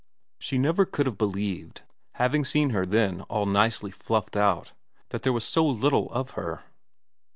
She 0.39 0.57
never 0.57 0.83
could 0.85 1.05
have 1.05 1.19
believed, 1.19 1.83
having 2.13 2.43
seen 2.43 2.71
her 2.71 2.87
then 2.87 3.21
all 3.29 3.45
nicely 3.45 3.91
fluffed 3.91 4.35
out, 4.35 4.71
that 5.09 5.21
there 5.21 5.29
was 5.31 5.43
so 5.43 5.63
little 5.63 6.11
of 6.11 6.31
her. 6.31 6.63